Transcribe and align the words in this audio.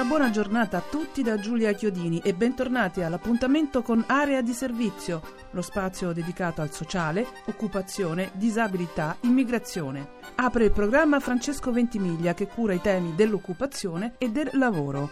Una 0.00 0.08
buona 0.08 0.30
giornata 0.30 0.78
a 0.78 0.80
tutti 0.80 1.22
da 1.22 1.38
Giulia 1.38 1.74
Chiodini 1.74 2.20
e 2.24 2.32
bentornati 2.32 3.02
all'appuntamento 3.02 3.82
con 3.82 4.02
Area 4.06 4.40
di 4.40 4.54
Servizio, 4.54 5.20
lo 5.50 5.60
spazio 5.60 6.12
dedicato 6.12 6.62
al 6.62 6.72
sociale, 6.72 7.26
occupazione, 7.44 8.30
disabilità, 8.32 9.18
immigrazione. 9.20 10.12
Apre 10.36 10.64
il 10.64 10.72
programma 10.72 11.20
Francesco 11.20 11.70
Ventimiglia 11.70 12.32
che 12.32 12.46
cura 12.46 12.72
i 12.72 12.80
temi 12.80 13.14
dell'occupazione 13.14 14.14
e 14.16 14.30
del 14.30 14.48
lavoro. 14.54 15.10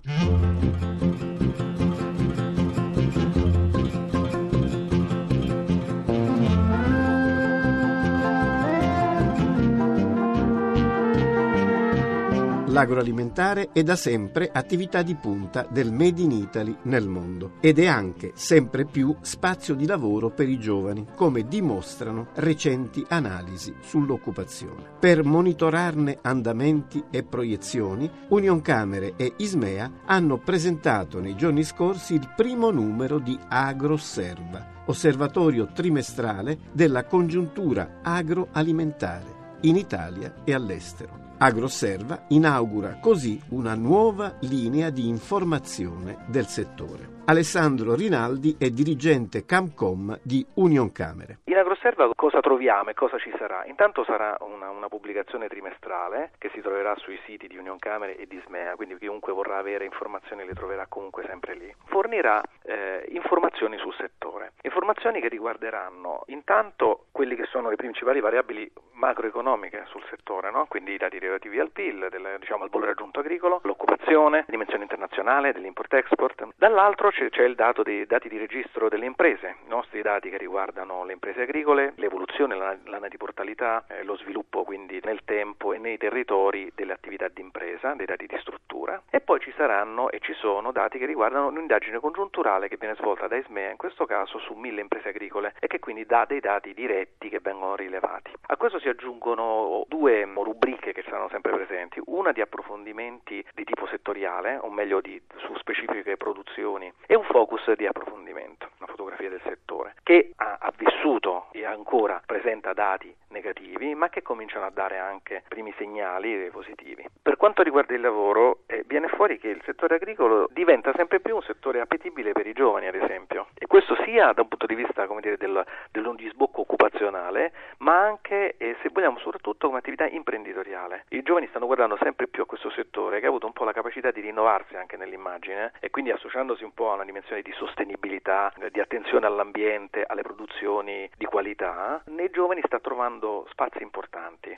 L'agroalimentare 12.78 13.70
è 13.72 13.82
da 13.82 13.96
sempre 13.96 14.48
attività 14.52 15.02
di 15.02 15.16
punta 15.16 15.66
del 15.68 15.90
Made 15.90 16.22
in 16.22 16.30
Italy 16.30 16.76
nel 16.82 17.08
mondo 17.08 17.54
ed 17.58 17.80
è 17.80 17.86
anche 17.86 18.30
sempre 18.36 18.84
più 18.84 19.16
spazio 19.20 19.74
di 19.74 19.84
lavoro 19.84 20.30
per 20.30 20.48
i 20.48 20.60
giovani, 20.60 21.04
come 21.16 21.48
dimostrano 21.48 22.28
recenti 22.34 23.04
analisi 23.08 23.74
sull'occupazione. 23.80 24.96
Per 25.00 25.24
monitorarne 25.24 26.18
andamenti 26.22 27.02
e 27.10 27.24
proiezioni, 27.24 28.08
Union 28.28 28.60
Camere 28.60 29.14
e 29.16 29.32
Ismea 29.38 29.90
hanno 30.04 30.38
presentato 30.38 31.18
nei 31.18 31.34
giorni 31.34 31.64
scorsi 31.64 32.14
il 32.14 32.32
primo 32.36 32.70
numero 32.70 33.18
di 33.18 33.36
AgroServa, 33.48 34.84
osservatorio 34.86 35.72
trimestrale 35.72 36.56
della 36.70 37.06
congiuntura 37.06 37.98
agroalimentare 38.04 39.37
in 39.62 39.76
Italia 39.76 40.34
e 40.44 40.54
all'estero. 40.54 41.26
AgroServa 41.38 42.24
inaugura 42.28 42.98
così 43.00 43.40
una 43.50 43.74
nuova 43.74 44.34
linea 44.40 44.90
di 44.90 45.08
informazione 45.08 46.24
del 46.26 46.46
settore. 46.46 47.16
Alessandro 47.26 47.94
Rinaldi 47.94 48.56
è 48.58 48.70
dirigente 48.70 49.44
Camcom 49.44 50.18
di 50.22 50.44
Union 50.54 50.90
Camere. 50.90 51.40
In 51.44 51.58
AgroServa 51.58 52.10
cosa 52.16 52.40
troviamo 52.40 52.90
e 52.90 52.94
cosa 52.94 53.18
ci 53.18 53.30
sarà? 53.36 53.66
Intanto 53.66 54.02
sarà 54.02 54.36
una, 54.40 54.70
una, 54.70 54.88
pubblicazione 54.88 55.46
trimestrale 55.46 56.30
che 56.38 56.50
si 56.54 56.60
troverà 56.60 56.96
sui 56.96 57.20
siti 57.26 57.46
di 57.46 57.56
Union 57.56 57.78
Camere 57.78 58.16
e 58.16 58.26
di 58.26 58.40
Smea, 58.46 58.74
quindi 58.76 58.96
chiunque 58.96 59.32
vorrà 59.32 59.58
avere 59.58 59.84
informazioni 59.84 60.44
le 60.44 60.54
troverà 60.54 60.86
comunque 60.88 61.24
sempre 61.26 61.54
lì. 61.54 61.72
Fornirà 61.84 62.42
eh, 62.62 63.04
informazioni 63.10 63.76
sul 63.76 63.94
settore, 63.94 64.54
informazioni 64.62 65.20
che 65.20 65.28
riguarderanno 65.28 66.22
intanto 66.28 67.08
quelli 67.12 67.36
che 67.36 67.44
sono 67.44 67.68
le 67.68 67.76
principali 67.76 68.20
variabili 68.20 68.72
macroeconomiche 68.98 69.84
sul 69.86 70.02
settore, 70.10 70.50
no? 70.50 70.66
quindi 70.66 70.92
i 70.92 70.96
dati 70.96 71.18
relativi 71.18 71.58
al 71.58 71.70
PIL, 71.70 72.08
del, 72.10 72.36
diciamo, 72.38 72.64
al 72.64 72.70
valore 72.70 72.90
aggiunto 72.90 73.20
agricolo, 73.20 73.60
l'occupazione, 73.62 74.44
dimensione 74.48 74.82
internazionale 74.82 75.52
dell'import-export. 75.52 76.48
Dall'altro 76.56 77.10
c'è, 77.10 77.30
c'è 77.30 77.44
il 77.44 77.54
dato 77.54 77.82
dei 77.82 78.06
dati 78.06 78.28
di 78.28 78.38
registro 78.38 78.88
delle 78.88 79.06
imprese, 79.06 79.56
i 79.64 79.68
nostri 79.68 80.02
dati 80.02 80.28
che 80.28 80.36
riguardano 80.36 81.04
le 81.04 81.12
imprese 81.12 81.42
agricole, 81.42 81.92
l'evoluzione, 81.96 82.56
la, 82.56 82.76
la 82.84 82.98
natiportalità, 82.98 83.84
eh, 83.88 84.02
lo 84.02 84.16
sviluppo 84.16 84.64
quindi 84.64 85.00
nel 85.04 85.20
tempo 85.24 85.72
e 85.72 85.78
nei 85.78 85.96
territori 85.96 86.70
delle 86.74 86.92
attività 86.92 87.28
di 87.28 87.40
impresa, 87.40 87.94
dei 87.94 88.06
dati 88.06 88.26
di 88.26 88.36
struttura 88.40 89.00
e 89.10 89.20
poi 89.20 89.40
ci 89.40 89.52
saranno 89.56 90.10
e 90.10 90.18
ci 90.20 90.34
sono 90.34 90.72
dati 90.72 90.98
che 90.98 91.06
riguardano 91.06 91.48
un'indagine 91.48 92.00
congiunturale 92.00 92.68
che 92.68 92.76
viene 92.76 92.94
svolta 92.96 93.28
da 93.28 93.36
Ismea 93.36 93.70
in 93.70 93.76
questo 93.76 94.06
caso 94.06 94.38
su 94.38 94.54
mille 94.54 94.80
imprese 94.80 95.08
agricole 95.08 95.54
e 95.60 95.66
che 95.66 95.78
quindi 95.78 96.04
dà 96.04 96.24
dei 96.26 96.40
dati 96.40 96.74
diretti 96.74 97.28
che 97.28 97.40
vengono 97.40 97.76
rilevati. 97.76 98.32
A 98.46 98.56
questo 98.56 98.78
si 98.78 98.87
aggiungono 98.88 99.84
due 99.88 100.24
rubriche 100.24 100.92
che 100.92 101.02
saranno 101.02 101.28
sempre 101.28 101.52
presenti, 101.52 102.00
una 102.06 102.32
di 102.32 102.40
approfondimenti 102.40 103.44
di 103.54 103.64
tipo 103.64 103.86
settoriale, 103.86 104.58
o 104.60 104.70
meglio 104.70 105.00
di, 105.00 105.20
su 105.36 105.54
specifiche 105.56 106.16
produzioni 106.16 106.92
e 107.06 107.14
un 107.14 107.24
focus 107.24 107.72
di 107.74 107.86
approfondimento, 107.86 108.70
una 108.78 108.88
fotografia 108.88 109.28
del 109.28 109.40
settore, 109.44 109.94
che 110.02 110.32
ha, 110.36 110.58
ha 110.60 110.72
vissuto 110.76 111.46
e 111.52 111.64
ancora 111.64 112.22
presenta 112.24 112.72
dati 112.72 113.14
negativi, 113.38 113.94
ma 113.94 114.08
che 114.08 114.22
cominciano 114.22 114.66
a 114.66 114.70
dare 114.70 114.98
anche 114.98 115.44
primi 115.48 115.72
segnali 115.78 116.50
positivi. 116.50 117.06
Per 117.22 117.36
quanto 117.36 117.62
riguarda 117.62 117.94
il 117.94 118.00
lavoro, 118.00 118.60
eh, 118.66 118.84
viene 118.86 119.08
fuori 119.08 119.38
che 119.38 119.48
il 119.48 119.62
settore 119.64 119.96
agricolo 119.96 120.48
diventa 120.52 120.92
sempre 120.96 121.20
più 121.20 121.36
un 121.36 121.42
settore 121.42 121.80
appetibile 121.80 122.32
per 122.32 122.46
i 122.46 122.52
giovani, 122.52 122.86
ad 122.88 122.94
esempio, 122.94 123.48
e 123.54 123.66
questo 123.66 123.96
sia 124.04 124.32
da 124.32 124.42
un 124.42 124.48
punto 124.48 124.66
di 124.66 124.74
vista 124.74 125.06
dire, 125.20 125.36
del, 125.36 125.64
dello 125.90 126.16
sbocco 126.30 126.62
occupazionale, 126.62 127.52
ma 127.78 128.00
anche, 128.00 128.56
e 128.56 128.76
se 128.82 128.88
vogliamo, 128.92 129.18
soprattutto 129.18 129.66
come 129.66 129.78
attività 129.78 130.06
imprenditoriale. 130.06 131.04
I 131.10 131.22
giovani 131.22 131.46
stanno 131.48 131.66
guardando 131.66 131.96
sempre 132.00 132.26
più 132.26 132.42
a 132.42 132.46
questo 132.46 132.70
settore 132.70 133.20
che 133.20 133.26
ha 133.26 133.28
avuto 133.28 133.46
un 133.46 133.52
po' 133.52 133.64
la 133.64 133.72
capacità 133.72 134.10
di 134.10 134.20
rinnovarsi 134.20 134.76
anche 134.76 134.96
nell'immagine 134.96 135.72
e 135.80 135.90
quindi 135.90 136.10
associandosi 136.10 136.64
un 136.64 136.72
po' 136.72 136.90
a 136.90 136.94
una 136.94 137.04
dimensione 137.04 137.42
di 137.42 137.52
sostenibilità, 137.52 138.52
di 138.70 138.80
attenzione 138.80 139.26
all'ambiente, 139.26 140.04
alle 140.06 140.22
produzioni 140.22 141.08
di 141.16 141.24
qualità, 141.24 142.02
nei 142.06 142.30
giovani 142.30 142.62
sta 142.64 142.78
trovando 142.80 143.27
spazi 143.52 143.82
importanti. 143.82 144.50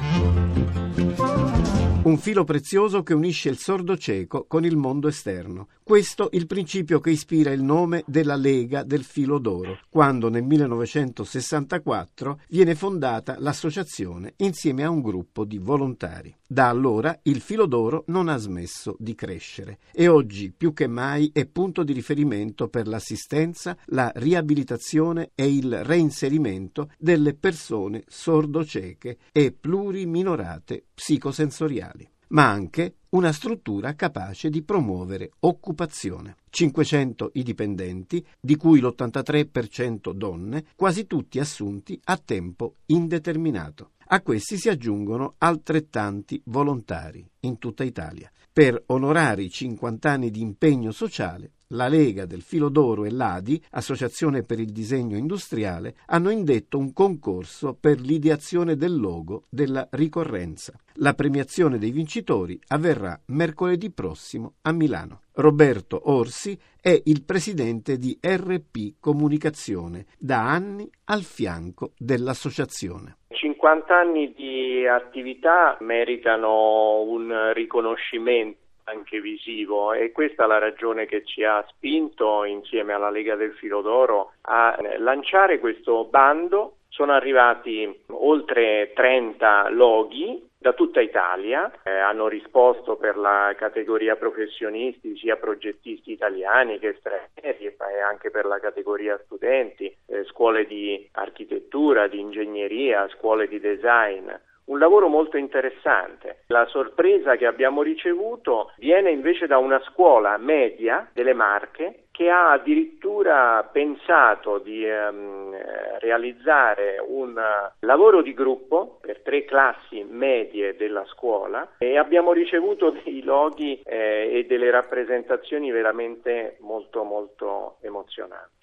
Un 2.03 2.17
filo 2.17 2.45
prezioso 2.45 3.03
che 3.03 3.13
unisce 3.13 3.51
il 3.51 3.59
sordo 3.59 3.95
cieco 3.95 4.47
con 4.49 4.65
il 4.65 4.75
mondo 4.75 5.07
esterno. 5.07 5.69
Questo 5.83 6.31
il 6.33 6.47
principio 6.47 6.99
che 6.99 7.11
ispira 7.11 7.51
il 7.51 7.63
nome 7.63 8.05
della 8.07 8.37
Lega 8.37 8.85
del 8.85 9.03
Filo 9.03 9.39
d'Oro, 9.39 9.81
quando 9.91 10.31
nel 10.31 10.45
1964 10.45 12.41
viene 12.49 12.75
fondata 12.75 13.37
l'associazione 13.39 14.33
insieme 14.37 14.85
a 14.85 14.89
un 14.89 15.03
gruppo 15.03 15.45
di 15.45 15.59
volontari. 15.59 16.35
Da 16.47 16.69
allora 16.69 17.19
il 17.25 17.41
Filo 17.41 17.67
d'Oro 17.67 18.05
non 18.07 18.29
ha 18.29 18.37
smesso 18.37 18.97
di 18.99 19.15
crescere 19.15 19.79
e 19.93 20.09
oggi 20.09 20.53
più 20.57 20.73
che 20.73 20.87
mai 20.87 21.31
è 21.35 21.45
punto 21.47 21.83
di 21.83 21.93
riferimento 21.93 22.69
per 22.69 22.89
l'assistenza, 22.89 23.77
la 23.87 24.11
riabilitazione 24.15 25.33
e 25.35 25.53
il 25.53 25.85
reinserimento 25.85 26.91
delle 26.99 27.35
persone 27.35 28.05
sordo-cieche 28.07 29.19
e 29.33 29.53
pluriminorate 29.53 30.87
psicosensoriali 31.01 32.07
ma 32.31 32.49
anche 32.49 32.97
una 33.11 33.33
struttura 33.33 33.95
capace 33.95 34.51
di 34.51 34.63
promuovere 34.63 35.33
occupazione. 35.41 36.37
500 36.49 37.31
i 37.35 37.43
dipendenti, 37.43 38.25
di 38.39 38.55
cui 38.55 38.81
l'83% 38.81 40.13
donne, 40.13 40.67
quasi 40.77 41.09
tutti 41.09 41.41
assunti 41.41 41.99
a 42.05 42.17
tempo 42.19 42.77
indeterminato. 42.87 43.93
A 44.13 44.21
questi 44.21 44.59
si 44.59 44.69
aggiungono 44.69 45.35
altrettanti 45.39 46.41
volontari 46.45 47.29
in 47.41 47.59
tutta 47.59 47.83
Italia. 47.83 48.31
Per 48.53 48.81
onorare 48.87 49.43
i 49.43 49.51
50 49.51 50.09
anni 50.09 50.31
di 50.31 50.41
impegno 50.41 50.93
sociale, 50.93 51.55
la 51.71 51.89
Lega 51.89 52.27
del 52.27 52.43
Filo 52.43 52.69
d'Oro 52.69 53.05
e 53.05 53.11
l'ADI, 53.11 53.63
Associazione 53.71 54.43
per 54.43 54.59
il 54.59 54.71
Disegno 54.71 55.17
Industriale, 55.17 55.95
hanno 56.07 56.31
indetto 56.31 56.79
un 56.79 56.93
concorso 56.93 57.77
per 57.79 58.01
l'ideazione 58.01 58.77
del 58.77 58.99
logo 58.99 59.45
della 59.49 59.87
ricorrenza. 59.93 60.73
La 60.95 61.15
premiazione 61.15 61.79
dei 61.79 61.91
vincitori 61.91 62.59
avverrà 62.69 63.19
mercoledì 63.27 63.91
prossimo 63.91 64.55
a 64.63 64.73
Milano. 64.73 65.23
Roberto 65.35 66.11
Orsi 66.11 66.59
è 66.81 67.01
il 67.05 67.25
presidente 67.25 67.97
di 67.97 68.19
RP 68.21 68.95
Comunicazione, 69.01 70.07
da 70.19 70.51
anni 70.51 70.91
al 71.05 71.23
fianco 71.23 71.93
dell'associazione. 71.97 73.17
50 73.29 73.97
anni 73.97 74.35
di 74.35 74.87
attività 74.87 75.77
meritano 75.81 77.01
un 77.03 77.53
riconoscimento 77.55 78.60
anche 78.91 79.21
visivo 79.21 79.93
e 79.93 80.13
questa 80.13 80.45
è 80.45 80.47
la 80.47 80.59
ragione 80.59 81.07
che 81.07 81.25
ci 81.25 81.45
ha 81.45 81.65
spinto 81.69 82.45
insieme 82.45 82.93
alla 82.93 83.11
Lega 83.11 83.37
del 83.37 83.53
Filo 83.53 83.81
d'Oro 83.81 84.33
a 84.43 84.77
lanciare 84.99 85.59
questo 85.59 86.05
bando. 86.05 86.75
Sono 86.89 87.13
arrivati 87.13 88.03
oltre 88.09 88.93
30 88.95 89.69
loghi 89.71 90.49
da 90.59 90.75
tutta 90.75 91.01
Italia, 91.01 91.73
eh, 91.85 91.91
hanno 91.91 92.29
risposto 92.29 92.97
per 92.97 93.17
la 93.17 93.55
categoria 93.57 94.17
professionisti 94.17 95.17
sia 95.17 95.37
progettisti 95.37 96.13
italiani 96.13 96.79
che 96.79 96.97
stranieri 96.99 97.65
e 97.65 98.01
anche 98.07 98.31
per 98.31 98.45
la 98.45 98.59
categoria 98.59 99.19
studenti, 99.25 99.87
eh, 100.07 100.25
scuole 100.25 100.67
di 100.67 101.09
architettura, 101.13 102.09
di 102.09 102.19
ingegneria, 102.19 103.09
scuole 103.09 103.49
di 103.49 103.59
design, 103.59 104.29
un 104.71 104.79
lavoro 104.79 105.09
molto 105.09 105.37
interessante. 105.37 106.45
La 106.47 106.67
sorpresa 106.67 107.37
che 107.37 107.47
abbiamo 107.47 107.83
ricevuto 107.83 108.73
viene 108.79 109.11
invece 109.11 109.47
da 109.47 109.59
una 109.59 109.81
scuola 109.91 110.37
media 110.39 111.09
delle 111.13 111.35
Marche 111.35 112.05
che 112.11 112.29
ha 112.29 112.53
addirittura 112.53 113.69
pensato 113.73 114.59
di 114.59 114.85
ehm, 114.85 115.57
realizzare 116.01 117.03
un 117.05 117.41
lavoro 117.81 118.23
di 118.23 118.35
gruppo 118.35 118.99
per 119.01 119.21
tre 119.23 119.45
classi 119.45 120.05
medie 120.05 120.77
della 120.77 121.05
scuola 121.07 121.77
e 121.79 121.97
abbiamo 121.97 122.33
ricevuto 122.33 122.91
dei 123.03 123.23
loghi 123.23 123.81
eh, 123.85 124.31
e 124.33 124.45
delle 124.47 124.71
rappresentazioni 124.71 125.71
veramente 125.71 126.57
molto 126.61 127.03
molto 127.05 127.77
emozionanti. 127.81 128.59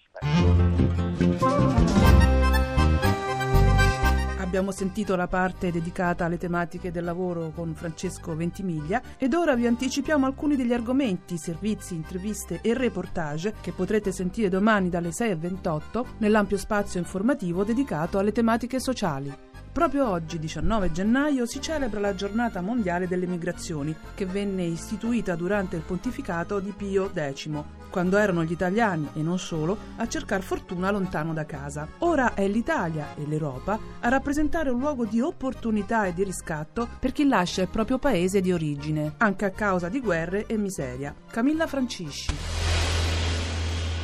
Abbiamo 4.48 4.72
sentito 4.72 5.18
la 5.18 5.28
parte 5.28 5.74
dedicata 5.74 6.24
alle 6.24 6.38
tematiche 6.38 6.90
del 6.90 7.04
lavoro 7.04 7.52
con 7.54 7.76
Francesco 7.76 8.34
Ventimiglia 8.34 9.02
ed 9.18 9.34
ora 9.34 9.56
vi 9.56 9.68
anticipiamo 9.68 10.26
alcuni 10.26 10.56
degli 10.56 10.72
argomenti, 10.72 11.38
servizi, 11.38 11.96
interviste 11.96 12.62
e 12.62 12.74
reportage 12.74 13.56
che 13.60 13.74
potrete 13.74 14.14
sentire 14.14 14.48
domani 14.48 14.88
dalle 14.88 15.10
6.28 15.10 16.06
nell'ampio 16.20 16.56
spazio 16.56 16.98
informativo 16.98 17.66
dedicato 17.66 18.20
alle 18.20 18.32
tematiche 18.32 18.80
sociali. 18.80 19.36
Proprio 19.78 20.10
oggi, 20.10 20.40
19 20.40 20.92
gennaio, 20.92 21.46
si 21.46 21.62
celebra 21.62 22.00
la 22.00 22.16
giornata 22.16 22.62
mondiale 22.62 23.08
delle 23.08 23.28
migrazioni, 23.28 23.96
che 24.16 24.26
venne 24.26 24.64
istituita 24.64 25.36
durante 25.36 25.76
il 25.76 25.84
pontificato 25.84 26.60
di 26.60 26.74
Pio 26.76 27.12
X, 27.14 27.48
quando 27.92 28.18
erano 28.18 28.44
gli 28.44 28.54
italiani, 28.54 29.08
e 29.14 29.22
non 29.22 29.38
solo, 29.38 29.78
a 29.98 30.08
cercare 30.08 30.42
fortuna 30.42 30.90
lontano 30.90 31.32
da 31.32 31.46
casa. 31.46 31.88
Ora 32.00 32.34
è 32.34 32.48
l'Italia 32.48 33.14
e 33.16 33.28
l'Europa 33.28 33.80
a 34.00 34.10
rappresentare 34.10 34.72
un 34.72 34.80
luogo 34.80 35.06
di 35.06 35.22
opportunità 35.22 36.08
e 36.08 36.14
di 36.16 36.24
riscatto 36.24 36.88
per 37.00 37.12
chi 37.12 37.28
lascia 37.28 37.62
il 37.62 37.68
proprio 37.68 38.00
paese 38.00 38.42
di 38.42 38.52
origine, 38.52 39.14
anche 39.18 39.46
a 39.46 39.52
causa 39.52 39.90
di 39.90 40.02
guerre 40.02 40.48
e 40.48 40.58
miseria. 40.58 41.14
Camilla 41.30 41.68
Francisci. 41.68 42.77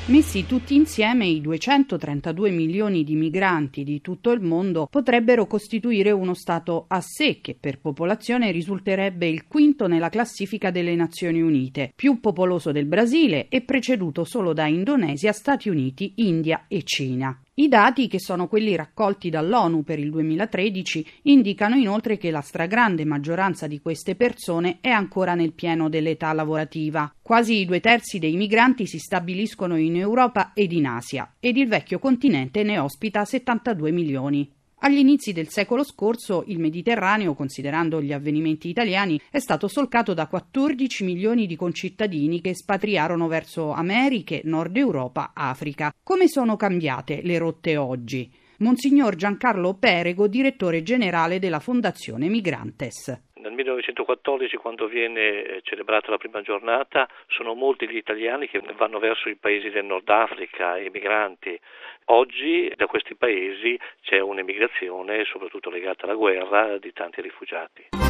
Messi 0.05 0.45
tutti 0.45 0.75
insieme, 0.75 1.25
i 1.27 1.39
232 1.39 2.51
milioni 2.51 3.05
di 3.05 3.15
migranti 3.15 3.85
di 3.85 4.01
tutto 4.01 4.31
il 4.31 4.41
mondo 4.41 4.85
potrebbero 4.91 5.47
costituire 5.47 6.11
uno 6.11 6.33
Stato 6.33 6.83
a 6.89 6.99
sé 6.99 7.39
che 7.39 7.55
per 7.57 7.79
popolazione 7.79 8.51
risulterebbe 8.51 9.29
il 9.29 9.47
quinto 9.47 9.87
nella 9.87 10.09
classifica 10.09 10.71
delle 10.71 10.93
Nazioni 10.95 11.41
Unite, 11.41 11.93
più 11.95 12.19
popoloso 12.19 12.73
del 12.73 12.85
Brasile 12.85 13.47
e 13.47 13.61
preceduto 13.61 14.25
solo 14.25 14.51
da 14.51 14.67
Indonesia, 14.67 15.31
Stati 15.31 15.69
Uniti, 15.69 16.11
India 16.17 16.65
e 16.67 16.83
Cina. 16.83 17.42
I 17.55 17.67
dati, 17.67 18.07
che 18.07 18.19
sono 18.19 18.47
quelli 18.47 18.75
raccolti 18.75 19.29
dall'ONU 19.29 19.83
per 19.83 19.99
il 19.99 20.09
2013, 20.09 21.05
indicano 21.23 21.75
inoltre 21.75 22.17
che 22.17 22.31
la 22.31 22.41
stragrande 22.41 23.05
maggioranza 23.05 23.67
di 23.67 23.79
queste 23.79 24.15
persone 24.15 24.79
è 24.81 24.89
ancora 24.89 25.35
nel 25.35 25.53
pieno 25.53 25.87
dell'età 25.87 26.33
lavorativa. 26.33 27.13
Quasi 27.21 27.59
i 27.59 27.65
due 27.65 27.79
terzi 27.79 28.17
dei 28.17 28.37
migranti 28.37 28.87
si 28.87 28.97
stabiliscono 28.97 29.75
in 29.75 29.97
Europa 29.97 30.53
ed 30.55 30.71
in 30.71 30.87
Asia, 30.87 31.31
ed 31.39 31.55
il 31.57 31.67
vecchio 31.67 31.99
continente 31.99 32.63
ne 32.63 32.79
ospita 32.79 33.23
72 33.23 33.91
milioni. 33.91 34.51
Agli 34.85 34.97
inizi 34.97 35.31
del 35.31 35.47
secolo 35.47 35.81
scorso 35.85 36.43
il 36.47 36.59
Mediterraneo, 36.59 37.35
considerando 37.35 38.01
gli 38.01 38.11
avvenimenti 38.11 38.67
italiani, 38.67 39.17
è 39.31 39.39
stato 39.39 39.69
solcato 39.69 40.13
da 40.13 40.27
14 40.27 41.05
milioni 41.05 41.47
di 41.47 41.55
concittadini 41.55 42.41
che 42.41 42.49
espatriarono 42.49 43.27
verso 43.27 43.71
Americhe, 43.71 44.41
Nord 44.43 44.75
Europa, 44.75 45.31
Africa. 45.33 45.95
Come 46.03 46.27
sono 46.27 46.57
cambiate 46.57 47.21
le 47.23 47.37
rotte 47.37 47.77
oggi? 47.77 48.29
Monsignor 48.57 49.15
Giancarlo 49.15 49.75
Perego, 49.75 50.27
direttore 50.27 50.83
generale 50.83 51.39
della 51.39 51.61
Fondazione 51.61 52.27
Migrantes. 52.27 53.21
Nel 53.53 53.65
1914, 53.65 54.57
quando 54.57 54.87
viene 54.87 55.43
eh, 55.43 55.61
celebrata 55.61 56.09
la 56.09 56.17
prima 56.17 56.41
giornata, 56.41 57.07
sono 57.27 57.53
molti 57.53 57.87
gli 57.87 57.97
italiani 57.97 58.47
che 58.49 58.59
vanno 58.75 58.97
verso 58.97 59.29
i 59.29 59.35
paesi 59.35 59.69
del 59.69 59.85
Nord 59.85 60.09
Africa, 60.09 60.79
i 60.79 60.89
migranti. 60.89 61.57
Oggi 62.05 62.73
da 62.75 62.87
questi 62.87 63.13
paesi 63.13 63.79
c'è 64.01 64.19
un'emigrazione, 64.19 65.23
soprattutto 65.25 65.69
legata 65.69 66.05
alla 66.05 66.15
guerra, 66.15 66.79
di 66.79 66.91
tanti 66.93 67.21
rifugiati 67.21 68.02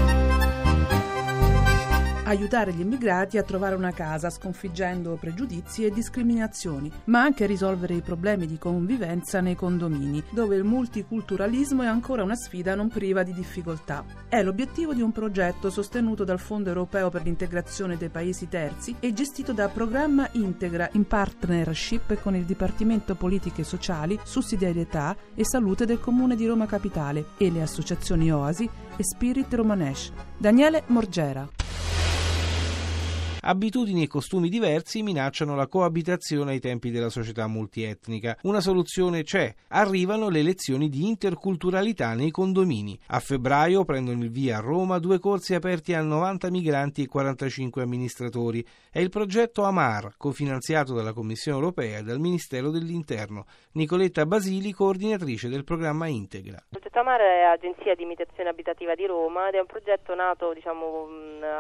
aiutare 2.26 2.74
gli 2.74 2.80
immigrati 2.80 3.38
a 3.38 3.44
trovare 3.44 3.76
una 3.76 3.92
casa 3.92 4.30
sconfiggendo 4.30 5.18
pregiudizi 5.20 5.86
e 5.86 5.92
discriminazioni, 5.92 6.92
ma 7.06 7.22
anche 7.22 7.46
risolvere 7.46 7.96
i 7.96 8.02
problemi 8.02 8.46
di 8.46 8.58
convivenza 8.58 9.42
nei 9.42 9.56
condomini, 9.56 10.24
dove 10.32 10.56
il 10.56 10.64
multiculturalismo 10.64 11.84
è 11.84 11.88
ancora 11.88 12.24
una 12.24 12.36
sfida 12.36 12.76
non 12.76 12.88
priva 12.88 13.24
di 13.24 13.34
difficoltà. 13.34 14.06
È 14.28 14.42
l'obiettivo 14.42 14.94
di 14.94 15.02
un 15.02 15.12
progetto 15.12 15.70
sostenuto 15.70 16.24
dal 16.24 16.40
Fondo 16.40 16.70
europeo 16.70 17.10
per 17.10 17.24
l'integrazione 17.24 17.98
dei 17.98 18.10
paesi 18.10 18.48
terzi 18.48 18.96
e 19.00 19.14
gestito 19.14 19.52
da 19.52 19.68
Programma 19.68 20.30
Integra 20.34 20.90
in 20.94 21.06
partnership 21.06 22.22
con 22.22 22.36
il 22.36 22.44
Dipartimento 22.46 23.16
Politiche 23.16 23.64
Sociali, 23.64 24.20
Sussidiarietà 24.24 25.16
e 25.36 25.46
Salute 25.46 25.86
del 25.86 26.00
Comune 26.00 26.36
di 26.36 26.48
Roma 26.48 26.66
Capitale 26.66 27.26
e 27.38 27.52
le 27.52 27.62
associazioni 27.62 28.32
Oasi 28.32 28.70
e 28.96 29.04
Spirit 29.04 29.54
Romanesh. 29.54 30.12
Daniele 30.38 30.84
Morgera. 30.88 31.63
Abitudini 33.46 34.04
e 34.04 34.08
costumi 34.08 34.48
diversi 34.48 35.04
minacciano 35.04 35.54
la 35.54 35.68
coabitazione 35.68 36.52
ai 36.52 36.62
tempi 36.62 36.92
della 36.92 37.10
società 37.10 37.46
multietnica. 37.46 38.38
Una 38.44 38.62
soluzione 38.62 39.24
c'è. 39.24 39.54
Arrivano 39.68 40.30
le 40.30 40.42
lezioni 40.42 40.88
di 40.88 41.06
interculturalità 41.06 42.14
nei 42.14 42.32
condomini. 42.32 42.98
A 43.08 43.20
febbraio 43.20 43.84
prendono 43.84 44.24
il 44.24 44.32
via 44.32 44.60
a 44.60 44.62
Roma 44.62 44.98
due 44.98 45.20
corsi 45.20 45.56
aperti 45.56 45.94
a 45.94 46.02
90 46.02 46.50
migranti 46.52 47.04
e 47.04 47.08
45 47.08 47.82
amministratori. 47.82 48.66
È 48.90 49.00
il 49.00 49.10
progetto 49.10 49.64
Amar, 49.64 50.14
cofinanziato 50.16 50.94
dalla 50.94 51.12
Commissione 51.12 51.58
europea 51.58 51.98
e 51.98 52.04
dal 52.04 52.20
Ministero 52.20 52.70
dell'Interno. 52.70 53.46
Nicoletta 53.74 54.26
Basili, 54.26 54.72
coordinatrice 54.72 55.50
del 55.50 55.66
programma 55.66 56.08
Integra. 56.08 56.64
Il 56.70 56.80
progetto 56.80 57.00
Amar 57.00 57.20
è 57.20 57.42
agenzia 57.42 57.94
di 57.94 58.04
imitazione 58.04 58.48
abitativa 58.48 58.96
di 58.96 59.06
Roma 59.06 59.50
ed 59.50 59.56
è 59.56 59.60
un 59.60 59.66
progetto 59.66 60.16
nato 60.16 60.54
diciamo, 60.54 61.10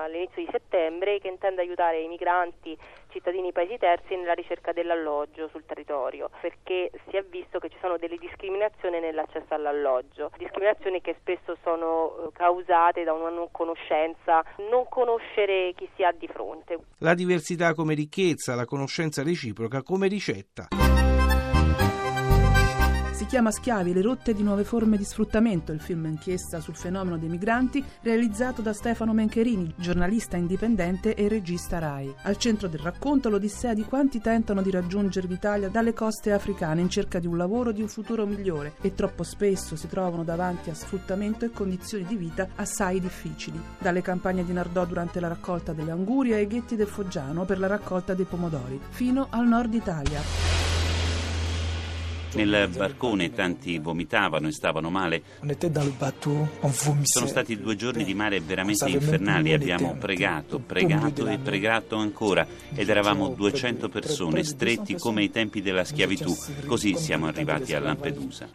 all'inizio 0.06 0.45
di 0.45 0.50
settembre 0.50 1.19
che 1.19 1.27
intende 1.27 1.59
aiutare 1.59 1.71
aiutare 1.73 2.01
i 2.01 2.07
migranti, 2.07 2.77
cittadini 3.09 3.47
di 3.47 3.51
paesi 3.51 3.77
terzi 3.77 4.15
nella 4.15 4.33
ricerca 4.33 4.71
dell'alloggio 4.71 5.49
sul 5.49 5.65
territorio, 5.65 6.29
perché 6.41 6.91
si 7.09 7.17
è 7.17 7.23
visto 7.23 7.59
che 7.59 7.69
ci 7.69 7.77
sono 7.81 7.97
delle 7.97 8.17
discriminazioni 8.17 8.99
nell'accesso 8.99 9.53
all'alloggio, 9.53 10.31
discriminazioni 10.37 11.01
che 11.01 11.15
spesso 11.19 11.57
sono 11.63 12.27
eh, 12.27 12.31
causate 12.33 13.03
da 13.03 13.13
una 13.13 13.29
non 13.29 13.49
conoscenza, 13.51 14.43
non 14.69 14.87
conoscere 14.89 15.73
chi 15.75 15.89
si 15.95 16.03
ha 16.03 16.11
di 16.11 16.27
fronte. 16.27 16.79
La 16.99 17.13
diversità 17.13 17.73
come 17.73 17.93
ricchezza, 17.93 18.55
la 18.55 18.65
conoscenza 18.65 19.23
reciproca 19.23 19.81
come 19.81 20.07
ricetta. 20.07 20.67
Chiama 23.33 23.50
Schiavi, 23.50 23.94
le 23.94 24.03
rotte 24.03 24.35
di 24.35 24.44
nuove 24.44 24.63
forme 24.63 24.95
di 24.95 25.03
sfruttamento, 25.03 25.71
il 25.71 25.80
film 25.80 26.06
inchiesta 26.06 26.59
sul 26.59 26.75
fenomeno 26.75 27.18
dei 27.18 27.30
migranti, 27.30 27.83
realizzato 28.01 28.62
da 28.62 28.74
Stefano 28.74 29.12
Mencherini, 29.12 29.74
giornalista 29.75 30.38
indipendente 30.38 31.15
e 31.15 31.27
regista 31.27 31.79
RAI. 31.79 32.13
Al 32.25 32.38
centro 32.38 32.67
del 32.67 32.81
racconto 32.81 33.29
l'odissea 33.29 33.74
di 33.74 33.86
quanti 33.86 34.22
tentano 34.22 34.62
di 34.62 34.69
raggiungere 34.69 35.25
l'Italia 35.25 35.69
dalle 35.69 35.93
coste 35.93 36.31
africane 36.31 36.81
in 36.81 36.89
cerca 36.89 37.17
di 37.17 37.25
un 37.25 37.36
lavoro 37.36 37.72
e 37.72 37.74
di 37.74 37.81
un 37.81 37.88
futuro 37.88 38.27
migliore 38.27 38.74
e 38.81 38.93
troppo 38.93 39.24
spesso 39.24 39.75
si 39.75 39.88
trovano 39.88 40.24
davanti 40.24 40.69
a 40.69 40.75
sfruttamento 40.75 41.43
e 41.43 41.50
condizioni 41.50 42.05
di 42.05 42.15
vita 42.15 42.50
assai 42.53 43.00
difficili. 43.00 43.60
Dalle 43.79 44.03
campagne 44.03 44.46
di 44.46 44.53
Nardò 44.53 44.86
durante 44.86 45.19
la 45.19 45.29
raccolta 45.29 45.74
delle 45.74 45.89
angurie 45.89 46.36
ai 46.36 46.46
ghetti 46.46 46.75
del 46.75 46.86
Foggiano 46.86 47.46
per 47.46 47.57
la 47.57 47.65
raccolta 47.65 48.13
dei 48.13 48.25
pomodori, 48.25 48.79
fino 48.89 49.25
al 49.31 49.48
nord 49.48 49.74
Italia. 49.74 50.52
Nel 52.35 52.69
barcone 52.75 53.31
tanti 53.31 53.77
vomitavano 53.77 54.47
e 54.47 54.51
stavano 54.51 54.89
male. 54.89 55.21
Sono 57.03 57.27
stati 57.27 57.59
due 57.59 57.75
giorni 57.75 58.03
di 58.03 58.13
mare 58.13 58.39
veramente 58.39 58.89
infernali. 58.89 59.53
Abbiamo 59.53 59.95
pregato, 59.95 60.59
pregato 60.59 61.27
e 61.27 61.37
pregato 61.37 61.95
ancora 61.95 62.45
ed 62.73 62.89
eravamo 62.89 63.29
200 63.29 63.89
persone, 63.89 64.43
stretti 64.43 64.95
come 64.95 65.21
ai 65.21 65.29
tempi 65.29 65.61
della 65.61 65.83
schiavitù. 65.83 66.35
Così 66.65 66.95
siamo 66.95 67.27
arrivati 67.27 67.73
a 67.73 67.79
Lampedusa. 67.79 68.49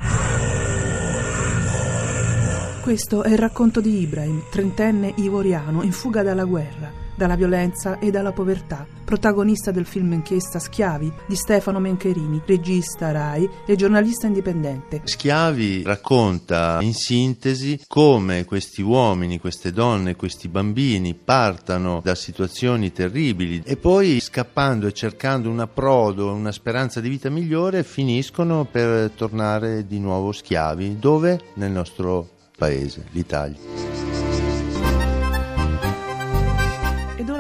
Questo 2.83 3.23
è 3.23 3.31
il 3.31 3.39
racconto 3.39 3.81
di 3.81 4.01
Ibrahim, 4.01 4.45
trentenne 4.51 5.13
ivoriano 5.17 5.83
in 5.83 5.93
fuga 5.93 6.23
dalla 6.23 6.45
guerra 6.45 6.98
dalla 7.19 7.35
violenza 7.35 7.99
e 7.99 8.11
dalla 8.13 8.33
povertà, 8.33 8.87
protagonista 9.05 9.73
del 9.73 9.85
film 9.85 10.13
inchiesta 10.13 10.61
Schiavi 10.61 11.13
di 11.27 11.35
Stefano 11.35 11.81
Mencherini, 11.81 12.41
regista 12.47 13.11
RAI 13.11 13.49
e 13.67 13.75
giornalista 13.75 14.29
indipendente. 14.29 15.03
Schiavi 15.05 15.83
racconta 15.83 16.79
in 16.81 16.95
sintesi 16.95 17.83
come 17.89 18.45
questi 18.45 18.83
uomini, 18.83 19.41
queste 19.41 19.73
donne, 19.73 20.15
questi 20.15 20.49
bambini 20.49 21.15
partano 21.15 22.01
da 22.03 22.15
situazioni 22.15 22.93
terribili 22.93 23.63
e 23.65 23.77
poi 23.77 24.21
scappando 24.21 24.87
e 24.87 24.93
cercando 24.93 25.51
un 25.51 25.59
approdo, 25.59 26.33
una 26.33 26.53
speranza 26.53 27.01
di 27.01 27.09
vita 27.09 27.29
migliore, 27.29 27.83
finiscono 27.83 28.65
per 28.65 29.11
tornare 29.11 29.87
di 29.89 29.99
nuovo 29.99 30.31
schiavi. 30.31 30.99
Dove? 31.01 31.41
Nel 31.55 31.73
nostro 31.73 32.29
paese, 32.57 33.07
l'Italia. 33.11 34.08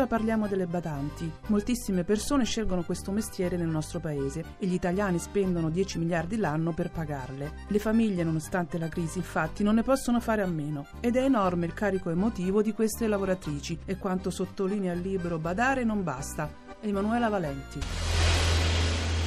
Parliamo 0.08 0.48
delle 0.48 0.66
badanti. 0.66 1.30
Moltissime 1.46 2.02
persone 2.02 2.44
scelgono 2.44 2.82
questo 2.82 3.12
mestiere 3.12 3.56
nel 3.56 3.68
nostro 3.68 4.00
paese 4.00 4.44
e 4.58 4.66
gli 4.66 4.72
italiani 4.72 5.20
spendono 5.20 5.70
10 5.70 5.98
miliardi 6.00 6.36
l'anno 6.36 6.72
per 6.72 6.90
pagarle. 6.90 7.52
Le 7.68 7.78
famiglie, 7.78 8.24
nonostante 8.24 8.78
la 8.78 8.88
crisi, 8.88 9.18
infatti, 9.18 9.62
non 9.62 9.76
ne 9.76 9.84
possono 9.84 10.18
fare 10.18 10.42
a 10.42 10.46
meno. 10.46 10.86
Ed 10.98 11.14
è 11.14 11.22
enorme 11.22 11.66
il 11.66 11.74
carico 11.74 12.10
emotivo 12.10 12.62
di 12.62 12.72
queste 12.72 13.06
lavoratrici 13.06 13.78
e 13.84 13.96
quanto 13.98 14.30
sottolinea 14.30 14.94
il 14.94 15.00
libro 15.00 15.38
Badare 15.38 15.84
non 15.84 16.02
basta. 16.02 16.50
Emanuela 16.80 17.28
Valenti. 17.28 18.27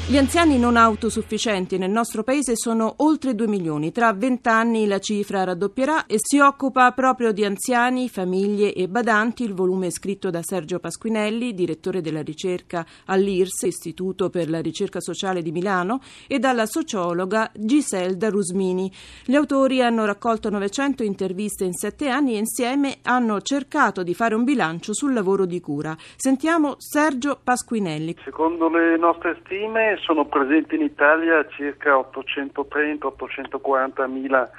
Gli 0.08 0.17
anziani 0.17 0.60
non 0.60 0.75
autosufficienti 0.75 1.77
nel 1.77 1.89
nostro 1.89 2.24
paese 2.24 2.58
sono 2.58 2.96
oltre 2.98 3.34
2 3.34 3.48
milioni. 3.48 3.93
Tra 3.93 4.12
20 4.12 4.50
anni 4.50 4.86
la 4.86 5.00
cifra 5.00 5.46
raddoppierà 5.46 6.05
e 6.05 6.17
si 6.17 6.38
occupa 6.39 6.91
proprio 6.91 7.31
di 7.31 7.46
anziani, 7.46 8.10
famiglie 8.10 8.74
e 8.74 8.89
badanti. 8.89 9.43
Il 9.43 9.53
volume 9.53 9.88
è 9.88 9.89
scritto 9.89 10.29
da 10.29 10.41
Sergio 10.41 10.79
Pasquinelli, 10.79 11.53
direttore 11.53 12.01
della 12.01 12.24
ricerca 12.24 12.86
all'IRS, 13.05 13.62
Istituto 13.62 14.29
per 14.29 14.50
la 14.50 14.60
ricerca 14.60 15.00
sociale 15.00 15.41
di 15.41 15.53
Milano, 15.53 16.01
e 16.27 16.39
dalla 16.39 16.65
sociologa 16.65 17.50
Giselda 17.53 18.29
Rusmini. 18.29 18.91
Gli 19.24 19.36
autori 19.36 19.81
hanno 19.81 20.03
raccolto 20.03 20.50
900 20.50 21.03
interviste 21.03 21.63
in 21.63 21.74
7 21.74 22.10
anni 22.10 22.34
e 22.34 22.39
insieme 22.39 22.98
hanno 23.03 23.39
cercato 23.39 24.03
di 24.03 24.13
fare 24.13 24.36
un 24.36 24.43
bilancio 24.43 24.93
sul 24.93 25.13
lavoro 25.13 25.46
di 25.46 25.62
cura. 25.62 25.96
Sentiamo 26.17 26.75
Sergio 26.79 27.39
Pasquinelli. 27.41 28.17
Secondo 28.25 28.67
le 28.67 28.98
nostre 28.98 29.39
stime 29.46 29.90
sono 29.98 30.25
presenti 30.25 30.75
in 30.75 30.81
Italia 30.81 31.48
circa 31.50 31.95
830-840 31.95 34.10
mila 34.10 34.50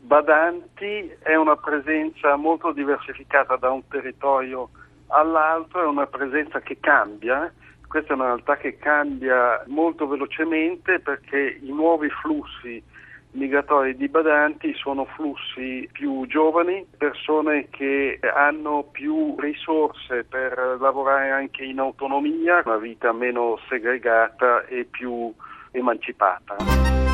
badanti, 0.00 1.14
è 1.20 1.34
una 1.36 1.56
presenza 1.56 2.36
molto 2.36 2.72
diversificata 2.72 3.56
da 3.56 3.70
un 3.70 3.86
territorio 3.88 4.70
all'altro, 5.08 5.82
è 5.82 5.86
una 5.86 6.06
presenza 6.06 6.60
che 6.60 6.78
cambia, 6.80 7.52
questa 7.86 8.12
è 8.12 8.16
una 8.16 8.26
realtà 8.26 8.56
che 8.56 8.78
cambia 8.78 9.62
molto 9.66 10.06
velocemente 10.06 11.00
perché 11.00 11.58
i 11.60 11.72
nuovi 11.72 12.08
flussi 12.08 12.82
migratori 13.32 13.96
di 13.96 14.08
badanti 14.08 14.74
sono 14.74 15.04
flussi 15.04 15.88
più 15.92 16.26
giovani, 16.26 16.86
persone 16.96 17.68
che 17.70 18.18
hanno 18.34 18.88
più 18.90 19.36
risorse 19.38 20.24
per 20.24 20.76
lavorare 20.80 21.30
anche 21.30 21.64
in 21.64 21.78
autonomia, 21.78 22.62
una 22.64 22.76
vita 22.76 23.12
meno 23.12 23.58
segregata 23.68 24.64
e 24.66 24.84
più 24.84 25.32
emancipata 25.72 27.11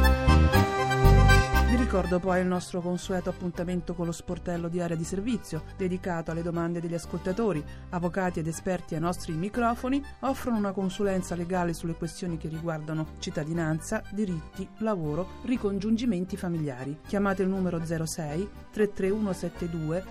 ricordo 1.76 2.18
poi 2.18 2.40
il 2.40 2.46
nostro 2.46 2.80
consueto 2.80 3.28
appuntamento 3.28 3.92
con 3.92 4.06
lo 4.06 4.12
sportello 4.12 4.68
di 4.68 4.80
area 4.80 4.96
di 4.96 5.04
servizio, 5.04 5.64
dedicato 5.76 6.30
alle 6.30 6.42
domande 6.42 6.80
degli 6.80 6.94
ascoltatori. 6.94 7.62
Avvocati 7.90 8.38
ed 8.38 8.46
esperti 8.46 8.94
ai 8.94 9.00
nostri 9.00 9.34
microfoni 9.34 10.02
offrono 10.20 10.56
una 10.56 10.72
consulenza 10.72 11.34
legale 11.34 11.74
sulle 11.74 11.92
questioni 11.92 12.38
che 12.38 12.48
riguardano 12.48 13.08
cittadinanza, 13.18 14.02
diritti, 14.12 14.66
lavoro, 14.78 15.40
ricongiungimenti 15.44 16.38
familiari. 16.38 17.00
Chiamate 17.06 17.42
il 17.42 17.48
numero 17.48 17.84
06 17.84 18.48
33172 18.70 20.04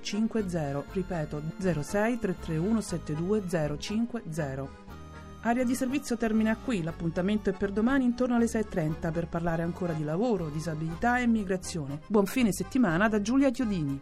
050, 0.00 0.84
ripeto 0.92 1.42
06 1.58 2.18
33172 2.18 3.42
050. 3.78 5.01
Area 5.44 5.64
di 5.64 5.74
servizio 5.74 6.16
termina 6.16 6.56
qui, 6.56 6.84
l'appuntamento 6.84 7.50
è 7.50 7.52
per 7.52 7.72
domani 7.72 8.04
intorno 8.04 8.36
alle 8.36 8.44
6.30 8.44 9.10
per 9.10 9.26
parlare 9.26 9.62
ancora 9.62 9.92
di 9.92 10.04
lavoro, 10.04 10.48
disabilità 10.48 11.18
e 11.18 11.22
immigrazione. 11.22 11.98
Buon 12.06 12.26
fine 12.26 12.52
settimana 12.52 13.08
da 13.08 13.20
Giulia 13.20 13.50
Chiodini. 13.50 14.00